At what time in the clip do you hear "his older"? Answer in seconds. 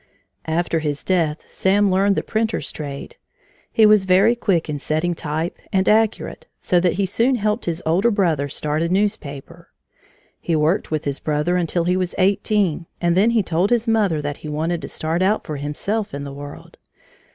7.65-8.09